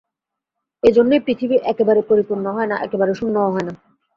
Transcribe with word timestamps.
এই 0.83 0.93
জন্যই 0.93 1.23
পৃথিবী 1.25 1.55
একেবারে 1.63 2.01
পরিপূর্ণ 2.09 2.45
হয় 2.55 2.69
না, 2.71 2.75
একেবারে 2.81 3.11
শূন্যও 3.15 3.53
হয় 3.53 3.65
না। 3.67 3.73